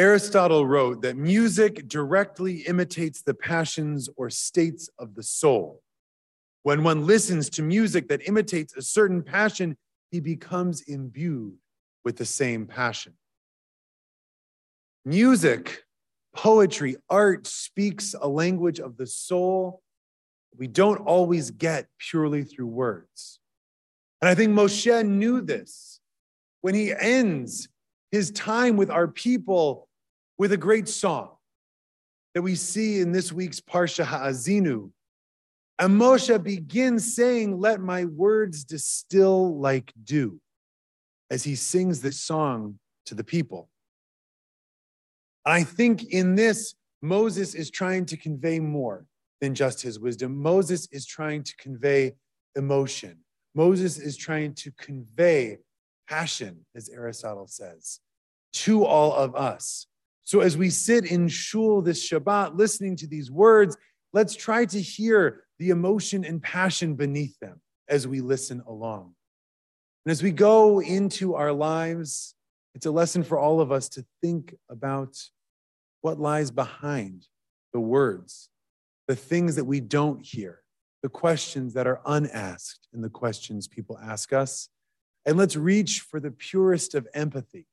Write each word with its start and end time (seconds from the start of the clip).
Aristotle 0.00 0.66
wrote 0.66 1.02
that 1.02 1.18
music 1.18 1.86
directly 1.86 2.60
imitates 2.60 3.20
the 3.20 3.34
passions 3.34 4.08
or 4.16 4.30
states 4.30 4.88
of 4.98 5.14
the 5.14 5.22
soul. 5.22 5.82
When 6.62 6.82
one 6.82 7.06
listens 7.06 7.50
to 7.50 7.62
music 7.62 8.08
that 8.08 8.26
imitates 8.26 8.74
a 8.74 8.80
certain 8.80 9.22
passion, 9.22 9.76
he 10.10 10.20
becomes 10.20 10.80
imbued 10.80 11.52
with 12.02 12.16
the 12.16 12.24
same 12.24 12.66
passion. 12.66 13.12
Music, 15.04 15.82
poetry, 16.34 16.96
art 17.10 17.46
speaks 17.46 18.14
a 18.18 18.26
language 18.26 18.80
of 18.80 18.96
the 18.96 19.06
soul 19.06 19.82
we 20.56 20.66
don't 20.66 21.00
always 21.00 21.50
get 21.50 21.88
purely 21.98 22.44
through 22.44 22.68
words. 22.68 23.38
And 24.22 24.30
I 24.30 24.34
think 24.34 24.52
Moshe 24.52 25.06
knew 25.06 25.42
this 25.42 26.00
when 26.62 26.74
he 26.74 26.90
ends 26.90 27.68
his 28.10 28.30
time 28.30 28.78
with 28.78 28.90
our 28.90 29.06
people 29.06 29.88
with 30.40 30.52
a 30.52 30.56
great 30.56 30.88
song 30.88 31.28
that 32.32 32.40
we 32.40 32.54
see 32.54 33.00
in 33.00 33.12
this 33.12 33.30
week's 33.30 33.60
Parsha 33.60 34.06
Ha'azinu. 34.06 34.90
And 35.78 36.00
Moshe 36.00 36.42
begins 36.42 37.14
saying, 37.14 37.60
Let 37.60 37.78
my 37.82 38.06
words 38.06 38.64
distill 38.64 39.60
like 39.60 39.92
dew, 40.02 40.40
as 41.30 41.42
he 41.44 41.54
sings 41.56 42.00
this 42.00 42.22
song 42.22 42.78
to 43.04 43.14
the 43.14 43.22
people. 43.22 43.68
I 45.44 45.62
think 45.62 46.04
in 46.04 46.36
this, 46.36 46.74
Moses 47.02 47.54
is 47.54 47.70
trying 47.70 48.06
to 48.06 48.16
convey 48.16 48.60
more 48.60 49.04
than 49.42 49.54
just 49.54 49.82
his 49.82 50.00
wisdom. 50.00 50.40
Moses 50.40 50.88
is 50.90 51.04
trying 51.04 51.42
to 51.42 51.56
convey 51.56 52.14
emotion. 52.56 53.18
Moses 53.54 53.98
is 53.98 54.16
trying 54.16 54.54
to 54.54 54.72
convey 54.78 55.58
passion, 56.08 56.64
as 56.74 56.88
Aristotle 56.88 57.46
says, 57.46 58.00
to 58.54 58.86
all 58.86 59.12
of 59.12 59.36
us. 59.36 59.86
So 60.30 60.38
as 60.38 60.56
we 60.56 60.70
sit 60.70 61.06
in 61.06 61.26
shul 61.26 61.82
this 61.82 62.08
Shabbat, 62.08 62.56
listening 62.56 62.94
to 62.98 63.08
these 63.08 63.32
words, 63.32 63.76
let's 64.12 64.36
try 64.36 64.64
to 64.64 64.80
hear 64.80 65.42
the 65.58 65.70
emotion 65.70 66.24
and 66.24 66.40
passion 66.40 66.94
beneath 66.94 67.36
them 67.40 67.60
as 67.88 68.06
we 68.06 68.20
listen 68.20 68.62
along. 68.68 69.16
And 70.06 70.12
as 70.12 70.22
we 70.22 70.30
go 70.30 70.80
into 70.80 71.34
our 71.34 71.52
lives, 71.52 72.36
it's 72.76 72.86
a 72.86 72.92
lesson 72.92 73.24
for 73.24 73.40
all 73.40 73.60
of 73.60 73.72
us 73.72 73.88
to 73.88 74.04
think 74.22 74.54
about 74.68 75.20
what 76.00 76.20
lies 76.20 76.52
behind 76.52 77.26
the 77.72 77.80
words, 77.80 78.50
the 79.08 79.16
things 79.16 79.56
that 79.56 79.64
we 79.64 79.80
don't 79.80 80.24
hear, 80.24 80.60
the 81.02 81.08
questions 81.08 81.74
that 81.74 81.88
are 81.88 82.02
unasked, 82.06 82.86
and 82.92 83.02
the 83.02 83.10
questions 83.10 83.66
people 83.66 83.98
ask 83.98 84.32
us. 84.32 84.68
And 85.26 85.36
let's 85.36 85.56
reach 85.56 86.02
for 86.02 86.20
the 86.20 86.30
purest 86.30 86.94
of 86.94 87.08
empathy 87.14 87.66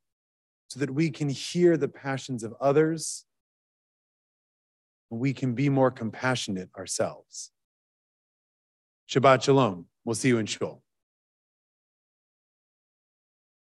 so 0.68 0.80
that 0.80 0.92
we 0.92 1.10
can 1.10 1.30
hear 1.30 1.78
the 1.78 1.88
passions 1.88 2.44
of 2.44 2.54
others 2.60 3.26
and 5.10 5.20
we 5.20 5.34
can 5.34 5.54
be 5.54 5.70
more 5.70 5.92
compassionate 5.92 6.70
ourselves. 6.78 7.52
Shabbat 9.10 9.44
Shalom. 9.44 9.86
We'll 10.04 10.16
see 10.16 10.28
you 10.28 10.38
in 10.38 10.46
Shul. 10.46 10.82